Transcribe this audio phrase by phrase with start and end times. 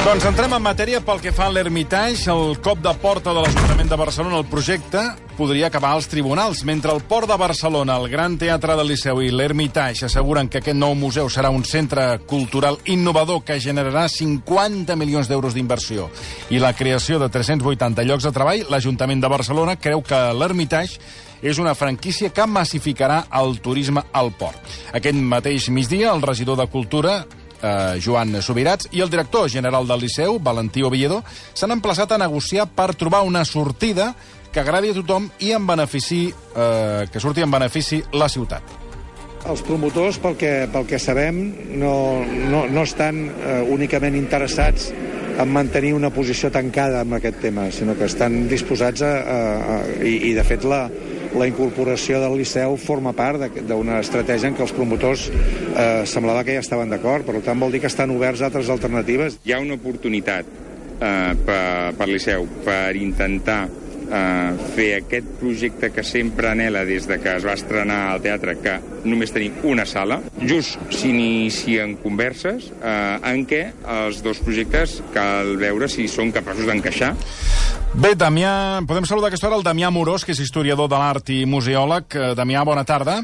[0.00, 2.30] Doncs entrem en matèria pel que fa a l'Hermitage.
[2.32, 5.02] El cop de porta de l'Ajuntament de Barcelona al projecte
[5.36, 6.62] podria acabar als tribunals.
[6.64, 10.78] Mentre el Port de Barcelona, el Gran Teatre del Liceu i l'Hermitage asseguren que aquest
[10.78, 16.08] nou museu serà un centre cultural innovador que generarà 50 milions d'euros d'inversió
[16.48, 20.96] i la creació de 380 llocs de treball, l'Ajuntament de Barcelona creu que l'Hermitage
[21.42, 24.56] és una franquícia que massificarà el turisme al port.
[24.96, 27.20] Aquest mateix migdia, el regidor de Cultura,
[27.62, 31.22] eh, Joan Subirats, i el director general del Liceu, Valentí Oviedo,
[31.54, 34.14] s'han emplaçat a negociar per trobar una sortida
[34.50, 38.78] que agradi a tothom i en benefici, eh, que surti en benefici la ciutat.
[39.48, 41.38] Els promotors, pel que, pel que sabem,
[41.80, 41.94] no,
[42.26, 44.90] no, no estan eh, únicament interessats
[45.40, 49.14] en mantenir una posició tancada amb aquest tema, sinó que estan disposats a...
[49.16, 49.38] a,
[49.76, 50.82] a i, I, de fet, la,
[51.38, 56.56] la incorporació del Liceu forma part d'una estratègia en què els promotors eh, semblava que
[56.56, 59.38] ja estaven d'acord, per tant vol dir que estan oberts a altres alternatives.
[59.46, 60.48] Hi ha una oportunitat
[61.00, 63.62] eh, per, per Liceu per intentar
[64.10, 68.56] eh, fer aquest projecte que sempre anela des de que es va estrenar al teatre,
[68.60, 70.20] que només tenim una sala.
[70.42, 73.64] Just s'inicien converses eh, en què
[74.00, 77.14] els dos projectes cal veure si són capaços d'encaixar.
[77.90, 81.42] Bé, Damià, podem saludar aquesta hora el Damià Morós, que és historiador de l'art i
[81.46, 82.14] museòleg.
[82.14, 83.20] Eh, Damià, bona tarda.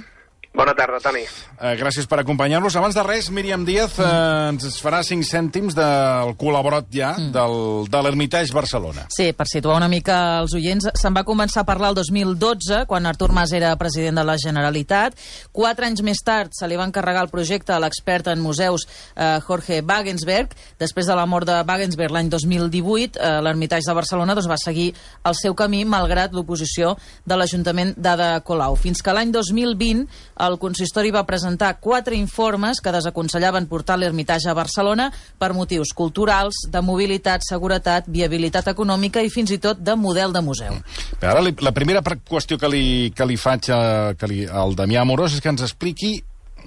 [0.57, 1.21] Bona tarda, Toni.
[1.21, 2.79] Eh, gràcies per acompanyar-nos.
[2.81, 4.07] Abans de res, Míriam Díaz eh,
[4.55, 7.27] ens farà 5 cèntims del col·laborat ja mm.
[7.35, 7.57] del,
[7.93, 9.05] de l'Ermitage Barcelona.
[9.13, 13.05] Sí, per situar una mica els oients, se'n va començar a parlar el 2012, quan
[13.05, 15.19] Artur Mas era president de la Generalitat.
[15.53, 19.37] Quatre anys més tard se li va encarregar el projecte a l'expert en museus eh,
[19.45, 20.57] Jorge Wagensberg.
[20.81, 24.89] Després de la mort de Wagensberg l'any 2018, eh, l'Ermitage de Barcelona doncs, va seguir
[25.29, 26.97] el seu camí, malgrat l'oposició
[27.29, 28.81] de l'Ajuntament d'Ada Colau.
[28.81, 30.09] Fins que l'any 2020
[30.49, 36.67] el consistori va presentar quatre informes que desaconsellaven portar l'Ermitage a Barcelona per motius culturals,
[36.73, 40.79] de mobilitat, seguretat, viabilitat econòmica i fins i tot de model de museu.
[41.21, 42.87] Però ara la primera qüestió que li,
[43.17, 43.81] que li faig a,
[44.19, 46.17] que li, al Damià Amorós és que ens expliqui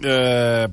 [0.04, 0.68] eh,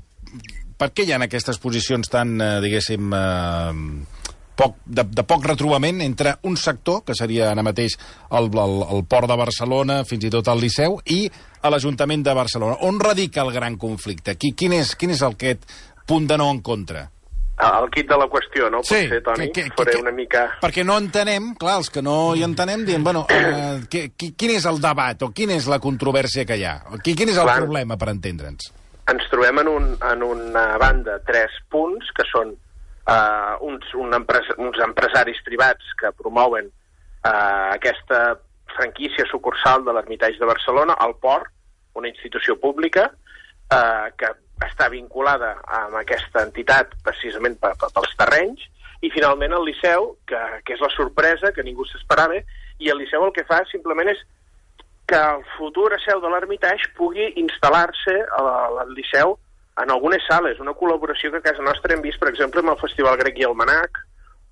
[0.77, 4.26] per què hi ha aquestes posicions tan, eh, diguéssim, eh,
[4.57, 7.99] poc, de, de poc retrobament entre un sector, que seria ara mateix
[8.31, 11.27] el, el, el Port de Barcelona, fins i tot el Liceu, i
[11.63, 12.81] a l'Ajuntament de Barcelona.
[12.89, 14.37] On radica el gran conflicte?
[14.41, 15.69] Qui, quin, és, quin és el aquest
[16.07, 17.11] punt de no en contra?
[17.57, 18.83] El quid de la qüestió, no?
[18.85, 20.43] Sí, Potser, Toni, que, que, faré que, una mica...
[20.61, 24.53] Perquè no entenem, clar, els que no hi entenem, diem, bueno, eh, que, qui, quin
[24.59, 26.75] és el debat o quina és la controvèrsia que hi ha?
[27.01, 27.63] Quin, quin és el Clar.
[27.65, 28.69] problema, per entendre'ns?
[29.09, 32.53] Ens trobem en, un, en una banda tres punts, que són
[33.07, 38.39] uh, uns, un empres uns empresaris privats que promouen uh, aquesta
[38.77, 41.49] franquícia sucursal de l'Ermitage de Barcelona, al Port,
[41.95, 43.09] una institució pública,
[43.73, 44.33] uh, que
[44.67, 48.65] està vinculada amb aquesta entitat precisament per, per, pels terrenys,
[49.05, 52.41] i finalment el Liceu, que, que és la sorpresa, que ningú s'esperava,
[52.81, 54.21] i el Liceu el que fa simplement és
[55.07, 59.37] que el futur seu de l'Ermitage pugui instal·lar-se al Liceu
[59.83, 62.81] en algunes sales, una col·laboració que a casa nostra hem vist, per exemple, amb el
[62.81, 64.01] Festival Grec i el Manac,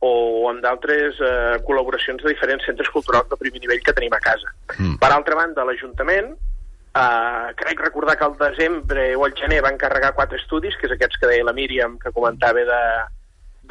[0.05, 4.21] o amb d'altres eh, col·laboracions de diferents centres culturals de primer nivell que tenim a
[4.21, 4.53] casa.
[4.77, 4.99] Mm.
[5.01, 10.15] Per altra banda, l'Ajuntament, eh, crec recordar que al desembre o al gener van carregar
[10.15, 12.83] quatre estudis, que és aquests que deia la Míriam, que comentava de,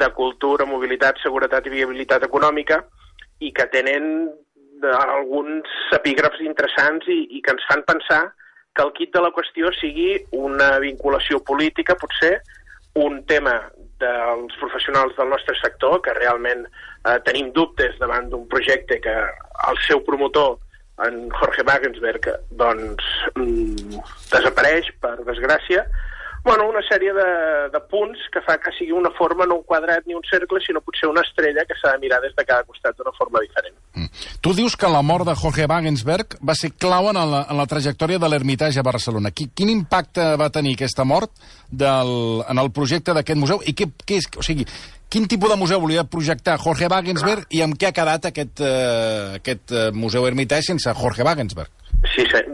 [0.00, 2.82] de cultura, mobilitat, seguretat i viabilitat econòmica,
[3.38, 4.30] i que tenen
[4.82, 8.24] de, alguns epígrafs interessants i, i que ens fan pensar
[8.74, 12.38] que el kit de la qüestió sigui una vinculació política, potser
[12.98, 13.56] un tema
[14.02, 19.14] dels professionals del nostre sector, que realment eh, tenim dubtes davant d'un projecte que
[19.70, 20.58] el seu promotor,
[21.04, 25.86] en Jorge Wagensberg, doncs mm, desapareix, per desgràcia,
[26.44, 27.28] bueno, una sèrie de,
[27.72, 30.82] de punts que fa que sigui una forma no un quadrat ni un cercle, sinó
[30.84, 33.76] potser una estrella que s'ha de mirar des de cada costat d'una forma diferent.
[33.96, 34.10] Mm.
[34.44, 37.66] Tu dius que la mort de Jorge Wagensberg va ser clau en la, en la
[37.70, 39.32] trajectòria de l'Ermitage a Barcelona.
[39.32, 41.32] Qui, quin impacte va tenir aquesta mort
[41.70, 43.64] del, en el projecte d'aquest museu?
[43.64, 44.68] I què, què és, o sigui,
[45.08, 49.40] quin tipus de museu volia projectar Jorge Wagensberg i amb què ha quedat aquest, uh,
[49.40, 51.72] aquest uh, museu Hermitage sense Jorge Wagensberg?
[52.12, 52.44] Sí, sí.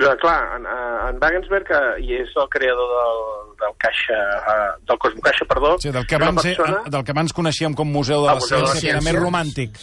[0.00, 3.18] Però, clar, en, en Wagensberg, eh, i és el creador del,
[3.60, 6.78] del Caixa, eh, del Cosmocaixa, perdó, Sí, del que, abans, persona...
[6.86, 9.02] del que abans coneixíem com Museu de Ah, la Museu de la Ciència, que era
[9.04, 9.24] més Ciència.
[9.26, 9.76] romàntic.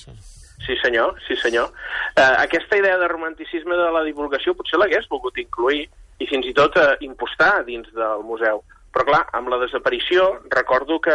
[0.66, 1.70] Sí, senyor, sí, senyor.
[2.18, 5.84] Uh, aquesta idea de romanticisme de la divulgació potser l'hagués volgut incluir
[6.18, 8.64] i fins i tot uh, impostar dins del museu.
[8.92, 11.14] Però, clar, amb la desaparició, recordo que,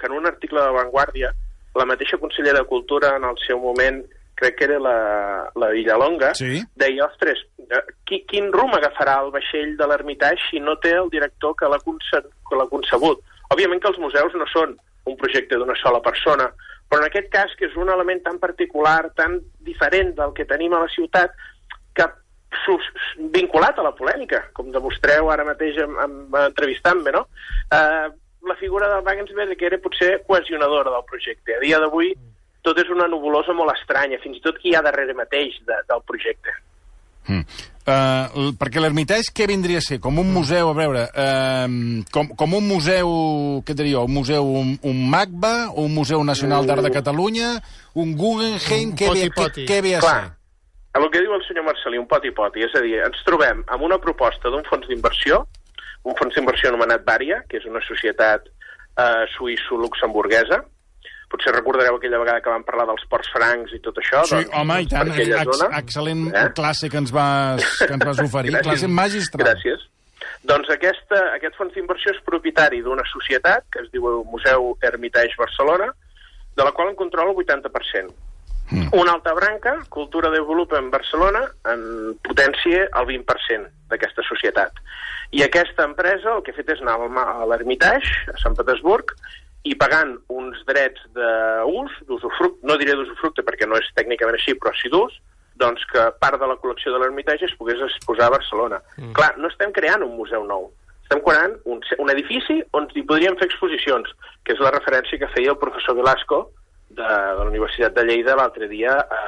[0.00, 1.30] que en un article de Vanguardia,
[1.78, 4.02] la mateixa consellera de Cultura en el seu moment,
[4.42, 4.96] crec que era la,
[5.54, 6.60] la Villalonga, Sí.
[6.74, 11.10] deia, ostres, eh, qui, quin rum agafarà el vaixell de l'Ermitage si no té el
[11.14, 12.24] director que l'ha conce
[12.70, 13.22] concebut?
[13.54, 14.74] Òbviament que els museus no són
[15.06, 16.50] un projecte d'una sola persona,
[16.88, 20.74] però en aquest cas, que és un element tan particular, tan diferent del que tenim
[20.74, 21.32] a la ciutat,
[21.96, 22.06] que
[22.64, 22.84] sus,
[23.32, 27.26] vinculat a la polèmica, com demostreu ara mateix entrevistant-me, no?
[27.72, 28.10] Eh,
[28.42, 31.56] la figura del Wagensberg que era potser cohesionadora del projecte.
[31.56, 32.12] A dia d'avui
[32.62, 35.78] tot és una nubulosa molt estranya, fins i tot qui hi ha darrere mateix de,
[35.88, 36.54] del projecte.
[37.28, 37.44] Mm.
[37.82, 39.98] Uh, perquè l'Ermitage què vindria a ser?
[40.02, 43.10] Com un museu, a veure, uh, com, com un museu,
[43.66, 47.56] què diria, un museu, un, un MACBA, un Museu Nacional d'Art de Catalunya,
[47.98, 49.66] un Guggenheim, Un què ve, què, poti-poti.
[49.66, 50.38] què ve a Clar, ser?
[51.00, 53.98] el que diu el senyor Marcelí, un poti-poti, és a dir, ens trobem amb una
[54.02, 55.42] proposta d'un fons d'inversió,
[56.06, 60.60] un fons d'inversió anomenat Vària, que és una societat eh, suïsso-luxemburguesa,
[61.32, 64.22] potser recordareu aquella vegada que vam parlar dels ports francs i tot això.
[64.28, 65.70] Sí, doncs, home, i tant, ex zona.
[65.80, 66.44] excel·lent Eh?
[66.58, 69.46] classe que ens vas, que ens vas oferir, classe magistral.
[69.48, 69.88] Gràcies.
[70.46, 75.92] Doncs aquesta, aquest fons d'inversió és propietari d'una societat que es diu Museu Hermitage Barcelona,
[76.56, 78.12] de la qual en controla el 80%.
[78.72, 78.88] Mm.
[78.96, 84.78] Una altra branca, Cultura Development Barcelona, en potència el 20% d'aquesta societat.
[85.32, 89.14] I aquesta empresa el que ha fet és anar a l'Hermitage, a Sant Petersburg,
[89.68, 94.74] i pagant uns drets d'ús, d'usufructe, no diré d'usufructe perquè no és tècnicament així, però
[94.78, 95.14] sí d'ús,
[95.62, 98.80] doncs que part de la col·lecció de l'Hermitage es pogués exposar a Barcelona.
[98.96, 99.12] Mm.
[99.18, 100.70] Clar, no estem creant un museu nou,
[101.12, 104.10] estem creant un, un edifici on hi podríem fer exposicions,
[104.46, 106.46] que és la referència que feia el professor Velasco
[106.88, 109.20] de, de la Universitat de Lleida l'altre dia a,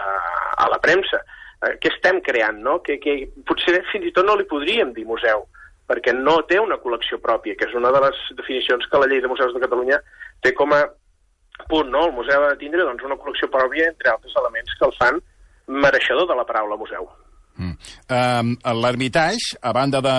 [0.64, 1.20] a la premsa.
[1.60, 2.78] Eh, què estem creant, no?
[2.87, 5.44] Que, que potser fins i tot no li podríem dir museu,
[5.90, 9.20] perquè no té una col·lecció pròpia, que és una de les definicions que la llei
[9.20, 10.00] de museus de Catalunya
[10.44, 10.85] té com a
[11.70, 12.06] punt, no?
[12.11, 15.20] El museu ha de tindre doncs, una col·lecció pròpia, entre altres elements que el fan
[15.82, 17.06] mereixedor de la paraula museu.
[17.55, 17.76] Mm.
[18.11, 20.14] Uh, L'Ermitage, a banda de,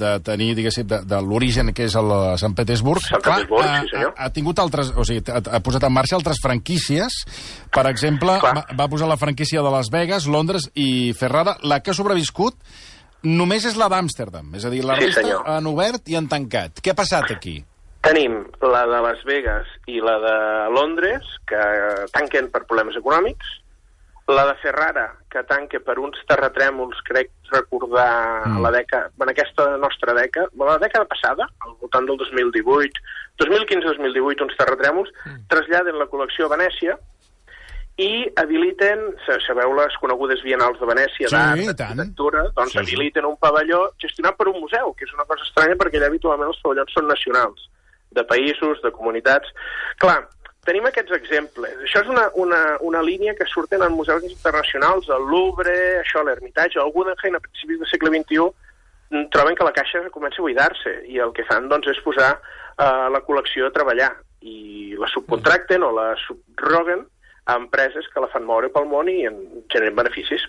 [0.00, 3.82] de tenir, diguéssim, de, de l'origen que és el a Sant Petersburg, Sant Petersburg, ha,
[3.84, 4.14] sí, senyor.
[4.16, 7.18] ha, ha tingut altres, o sigui, ha, ha posat en marxa altres franquícies.
[7.76, 8.54] Per exemple, Clar.
[8.56, 11.58] va, va posar la franquícia de Las Vegas, Londres i Ferrara.
[11.68, 12.56] La que ha sobreviscut
[13.28, 14.54] només és la d'Amsterdam.
[14.56, 15.44] És a dir, la Sí, resta senyor.
[15.46, 16.80] han obert i han tancat.
[16.80, 17.58] Què ha passat aquí?
[18.02, 20.36] Tenim la de Las Vegas i la de
[20.74, 21.60] Londres, que
[22.14, 23.58] tanquen per problemes econòmics,
[24.30, 28.60] la de Ferrara, que tanca per uns terratrèmols, crec recordar mm.
[28.62, 33.02] la dècada, en aquesta nostra dècada, la dècada passada, al voltant del 2018,
[33.42, 35.42] 2015-2018, uns terratrèmols, mm.
[35.50, 36.96] traslladen la col·lecció a Venècia
[38.00, 42.84] i habiliten, sa- sabeu les conegudes bienals de Venècia, Sí, d'art, d'arquitectura, doncs Sí, sí.
[42.86, 46.48] habiliten un pavelló gestionat per un museu, que és una cosa estranya perquè allà habitualment
[46.54, 47.68] els pavellons són nacionals,
[48.16, 49.50] de països, de comunitats...
[50.02, 50.20] Clar,
[50.66, 51.78] tenim aquests exemples.
[51.86, 56.78] Això és una, una, una línia que surten en museus internacionals, el Louvre, això, l'Hermitage,
[56.78, 58.50] el Guggenheim a principis del segle XXI,
[59.10, 62.34] mm, troben que la caixa comença a buidar-se i el que fan doncs, és posar
[62.36, 64.12] eh, la col·lecció a treballar
[64.42, 67.06] i la subcontracten o la subroguen
[67.46, 69.38] a empreses que la fan moure pel món i en
[69.72, 70.46] generen beneficis.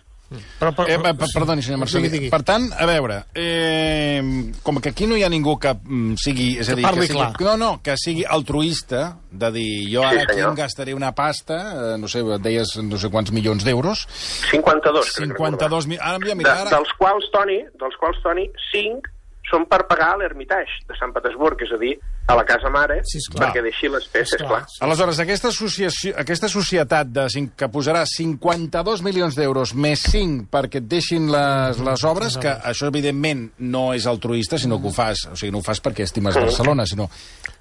[0.58, 2.08] Però, però, Eh, per, perdoni, senyor Marcelí.
[2.08, 2.30] Digui, digui.
[2.34, 6.48] Per tant, a veure, eh, com que aquí no hi ha ningú que mm, sigui...
[6.58, 7.36] És a Que dir, parli sigui, clar.
[7.42, 10.50] No, no, que sigui altruista, de dir, jo Sí, ara aquí senyor.
[10.50, 11.60] em gastaré una pasta,
[11.94, 14.08] eh, no sé, deies no sé quants milions d'euros,
[14.50, 16.00] 52, crec 52 mil...
[16.02, 16.70] Ara, mira, De, mira, ara...
[16.80, 19.12] dels quals, Toni, dels quals, Toni, 5
[19.50, 21.92] són per pagar l'Hermitage de Sant Petersburg, és a dir,
[22.32, 23.50] a la casa mare, Sí, esclar.
[23.50, 24.64] perquè deixi les peces, Esclar.
[24.64, 24.88] clar.
[24.88, 27.26] Aleshores, aquesta, associació, aquesta societat de,
[27.58, 32.88] que posarà 52 milions d'euros més 5 perquè et deixin les, les obres, que això
[32.88, 36.36] evidentment no és altruista, sinó que ho fas, o sigui, no ho fas perquè estimes
[36.40, 37.10] Barcelona, sinó...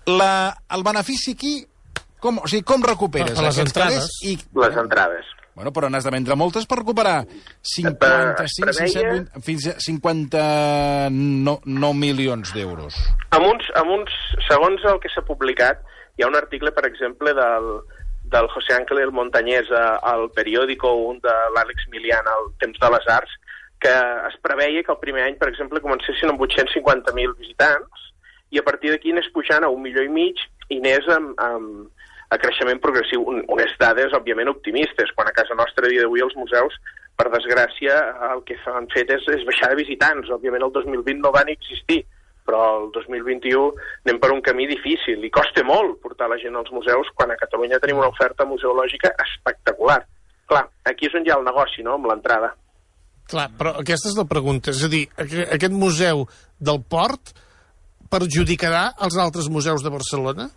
[0.06, 1.66] La, el benefici aquí,
[2.22, 4.08] com, o sigui, com recuperes Per- per les entrades.
[4.26, 5.26] I, Les entrades.
[5.54, 7.26] Bueno, però n'has de vendre moltes per recuperar
[7.60, 12.94] 55, Es preveia- 57, fins a 59 milions d'euros.
[13.30, 14.10] Amb uns, amb uns,
[14.48, 15.82] segons el que s'ha publicat,
[16.16, 17.68] hi ha un article, per exemple, del,
[18.32, 23.06] del José Ángel Montañés a- al periòdico, un de l'Àlex Milian al Temps de les
[23.08, 23.30] Arts,
[23.80, 23.90] que
[24.28, 27.88] es preveia que el primer any, per exemple, comencessin amb 850.000 visitants
[28.50, 30.36] i a partir d'aquí anés pujant a un milió i mig
[30.68, 31.88] i anés amb, amb
[32.32, 33.20] a creixement progressiu.
[33.28, 36.74] Un, unes dades, òbviament, optimistes, quan a casa nostra a dia d'avui els museus,
[37.18, 37.98] per desgràcia,
[38.32, 40.30] el que han fet és, és baixar de visitants.
[40.32, 42.00] Òbviament el 2020 no van existir,
[42.48, 43.68] però el 2021
[44.06, 47.36] anem per un camí difícil i costa molt portar la gent als museus quan a
[47.38, 50.00] Catalunya tenim una oferta museològica espectacular.
[50.52, 52.50] clar, aquí és on hi ha el negoci, no?, amb l'entrada.
[53.30, 54.72] Clar, però aquesta és la pregunta.
[54.74, 56.26] És a dir, aqu- aquest museu
[56.58, 57.30] del port
[58.10, 60.48] perjudicarà els altres museus de Barcelona?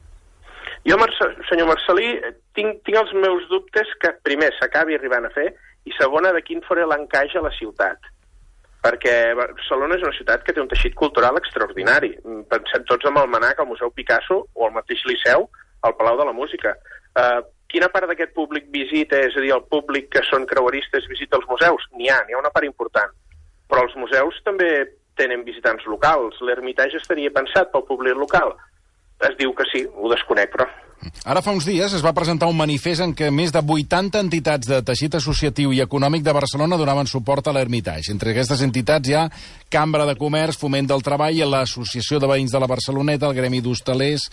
[0.86, 5.32] Jo, Marce senyor Marcelí, eh, tinc, tinc els meus dubtes que, primer, s'acabi arribant a
[5.34, 5.48] fer,
[5.86, 8.12] i segona, de quin farà l'encaix a la ciutat.
[8.86, 12.12] Perquè Barcelona és una ciutat que té un teixit cultural extraordinari.
[12.22, 15.48] Mm, Pensem tots en el Manac, al Museu Picasso, o al mateix Liceu,
[15.82, 16.75] al Palau de la Música.
[17.18, 21.39] Uh, quina part d'aquest públic visita, és a dir, el públic que són creueristes visita
[21.39, 21.89] els museus?
[21.98, 23.10] N'hi ha, n'hi ha una part important.
[23.65, 24.70] Però els museus també
[25.18, 26.38] tenen visitants locals.
[26.46, 28.54] L'Ermitage estaria pensat pel públic local.
[29.25, 30.67] Es diu que sí, ho desconec, però...
[31.25, 34.70] Ara fa uns dies es va presentar un manifest en què més de 80 entitats
[34.70, 38.12] de teixit associatiu i econòmic de Barcelona donaven suport a l'Ermitage.
[38.13, 39.27] Entre aquestes entitats hi ha
[39.70, 44.27] Cambra de Comerç, Foment del Treball, l'Associació de Veïns de la Barceloneta, el Gremi d'Hostalers,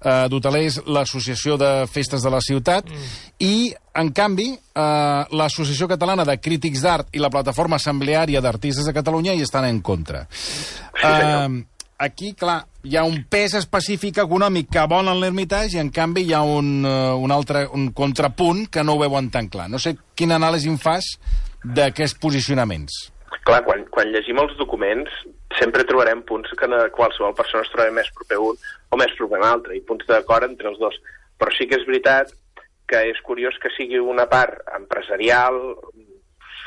[0.00, 2.90] eh, d'Hotelers, l'Associació de Festes de la Ciutat
[3.38, 8.94] i, en canvi, eh, l'Associació Catalana de Crítics d'Art i la Plataforma Assembleària d'Artistes de
[8.96, 10.26] Catalunya hi estan en contra.
[10.98, 11.62] senyor.
[11.62, 15.90] Eh, aquí, clar, hi ha un pes específic econòmic que vol en l'Ermitage i, en
[15.94, 19.68] canvi, hi ha un, uh, un altre un contrapunt que no ho veuen tan clar.
[19.68, 21.16] No sé quin anàlisi em fas
[21.64, 23.08] d'aquests posicionaments.
[23.48, 25.12] Clar, quan, quan llegim els documents
[25.58, 29.48] sempre trobarem punts que qualsevol persona es troba més proper un o més proper un
[29.48, 30.96] altre, i punts d'acord entre els dos.
[31.38, 32.30] Però sí que és veritat
[32.88, 35.58] que és curiós que sigui una part empresarial,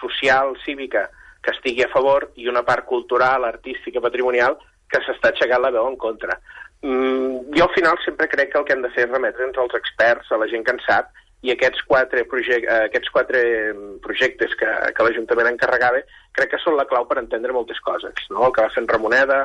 [0.02, 1.08] social, cívica,
[1.42, 4.60] que estigui a favor, i una part cultural, artística, patrimonial,
[4.91, 6.38] que s'està aixecant la veu en contra.
[6.81, 9.75] Mm, jo al final sempre crec que el que hem de fer és remetre'ns als
[9.77, 13.98] experts, a la gent que en sap, i aquests quatre, projec eh, aquests quatre mm,
[14.05, 16.03] projectes que, que l'Ajuntament encarregava
[16.38, 18.27] crec que són la clau per entendre moltes coses.
[18.29, 18.45] No?
[18.48, 19.41] El que va en Ramoneda,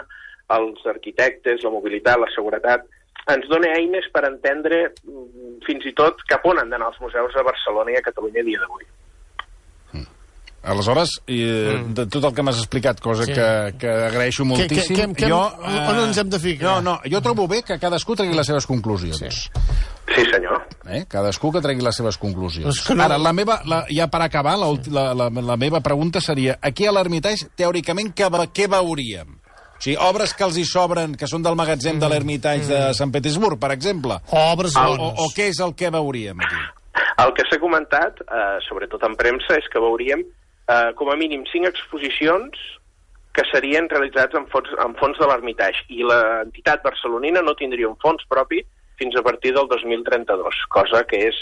[0.56, 2.84] els arquitectes, la mobilitat, la seguretat,
[3.32, 7.36] ens dona eines per entendre mm, fins i tot cap on han d'anar els museus
[7.36, 8.88] a Barcelona i a Catalunya a dia d'avui.
[10.66, 13.32] Aleshores, eh, de tot el que m'has explicat, cosa Sí.
[13.32, 14.96] que, que agraeixo moltíssim...
[14.96, 16.66] que- que- jo, on ens hem de ficar?
[16.66, 19.16] No, no, jo trobo bé que cadascú tregui les seves conclusions.
[19.18, 19.28] Sí.
[20.16, 20.66] Sí, senyor.
[20.90, 21.04] Eh?
[21.08, 22.80] Cadascú que tregui les seves conclusions.
[22.87, 25.80] Que no- Ara, la meva, la, ja per acabar, la, ulti- la, la, la meva
[25.80, 29.37] pregunta seria, aquí a l'Ermitage, teòricament, què, què veuríem?
[29.76, 33.12] O sigui, obres que els hi sobren, que són del magatzem de l'Ermitage de Sant
[33.12, 34.16] Petersburg, per exemple?
[34.32, 36.62] Obres O, o, o què és el que veuríem aquí?
[37.23, 40.23] El que s'ha comentat, eh, sobretot en premsa, és que veuríem
[40.68, 42.58] eh, com a mínim cinc exposicions
[43.37, 47.99] que serien realitzats en fons, en fons de l'Ermitage i l'entitat barcelonina no tindria un
[48.02, 48.62] fons propi
[48.96, 51.40] fins a partir del 2032, cosa que és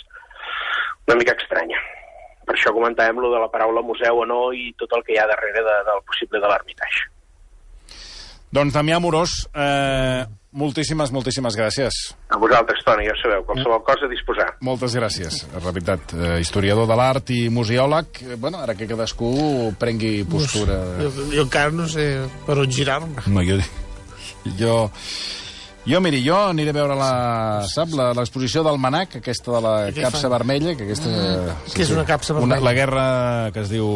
[1.06, 1.78] una mica estranya.
[2.44, 5.20] Per això comentàvem lo de la paraula museu o no i tot el que hi
[5.20, 7.06] ha darrere de, del possible de l'Ermitage.
[8.54, 11.98] Doncs, Damià Morós, eh, moltíssimes, moltíssimes gràcies.
[12.30, 14.48] A vosaltres, Toni, ja sabeu, qualsevol cosa a disposar.
[14.64, 15.42] Moltes gràcies.
[15.52, 20.78] La veritat, eh, historiador de l'art i museòleg, eh, bueno, ara que cadascú prengui postura...
[21.02, 22.06] Jo, jo encara no sé
[22.46, 23.26] per on girar-me.
[23.26, 23.58] No, jo...
[24.58, 24.76] Jo...
[25.84, 27.08] Jo, miri, jo aniré a veure la,
[27.68, 30.32] sap, l'exposició del Manac, aquesta de la capsa fan?
[30.32, 31.10] vermella, que aquesta...
[31.74, 32.64] què és una capsa Una, vermella?
[32.64, 33.04] la guerra
[33.52, 33.90] que es diu...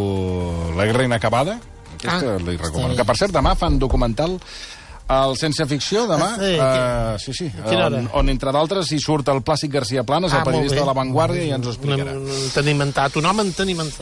[0.76, 1.56] La guerra inacabada.
[1.94, 2.92] Aquesta Ah, li recomano.
[2.92, 4.36] Que, per cert, demà fan documental
[5.08, 6.34] al Sense Ficció, demà.
[6.36, 7.50] Ah, sí, eh, sí, sí.
[7.74, 10.92] On, on, entre d'altres, hi surt el Plàcid García Planes, Ah, el periodista de La
[10.92, 12.12] Vanguardia, i ens ho explicarà.
[12.12, 13.96] Un entenimentat, un home entenimentat.